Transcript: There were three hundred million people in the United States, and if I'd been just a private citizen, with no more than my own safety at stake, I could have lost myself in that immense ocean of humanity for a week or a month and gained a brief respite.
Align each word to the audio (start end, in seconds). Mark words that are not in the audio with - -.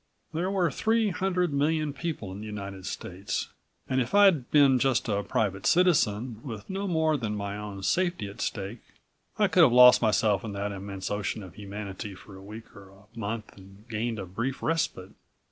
There 0.33 0.49
were 0.49 0.71
three 0.71 1.11
hundred 1.11 1.53
million 1.53 1.93
people 1.93 2.31
in 2.31 2.39
the 2.39 2.47
United 2.47 2.87
States, 2.87 3.49
and 3.87 4.01
if 4.01 4.15
I'd 4.15 4.49
been 4.49 4.79
just 4.79 5.07
a 5.07 5.21
private 5.21 5.67
citizen, 5.67 6.41
with 6.43 6.67
no 6.67 6.87
more 6.87 7.17
than 7.17 7.35
my 7.35 7.55
own 7.55 7.83
safety 7.83 8.25
at 8.27 8.41
stake, 8.41 8.79
I 9.37 9.47
could 9.47 9.61
have 9.61 9.71
lost 9.71 10.01
myself 10.01 10.43
in 10.43 10.53
that 10.53 10.71
immense 10.71 11.11
ocean 11.11 11.43
of 11.43 11.53
humanity 11.53 12.15
for 12.15 12.35
a 12.35 12.41
week 12.43 12.75
or 12.75 12.89
a 12.89 13.03
month 13.15 13.55
and 13.55 13.87
gained 13.89 14.17
a 14.17 14.25
brief 14.25 14.63
respite. 14.63 15.11